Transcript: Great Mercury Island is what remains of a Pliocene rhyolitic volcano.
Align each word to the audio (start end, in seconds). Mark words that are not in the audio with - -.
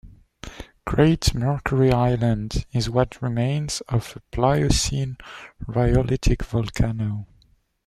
Great 0.83 1.35
Mercury 1.35 1.91
Island 1.91 2.65
is 2.71 2.89
what 2.89 3.21
remains 3.21 3.81
of 3.81 4.15
a 4.15 4.35
Pliocene 4.35 5.15
rhyolitic 5.67 6.43
volcano. 6.43 7.27